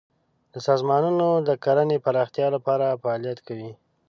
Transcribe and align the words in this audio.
دا 0.51 0.59
سازمانونه 0.67 1.27
د 1.47 1.49
کرنې 1.63 1.97
پراختیا 2.05 2.47
لپاره 2.55 2.99
فعالیت 3.01 3.39
کوي. 3.47 3.71